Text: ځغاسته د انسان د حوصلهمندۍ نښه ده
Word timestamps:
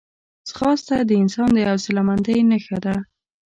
ځغاسته 0.49 0.95
د 1.09 1.11
انسان 1.21 1.49
د 1.53 1.57
حوصلهمندۍ 1.69 2.37
نښه 2.49 2.77
ده 2.85 2.95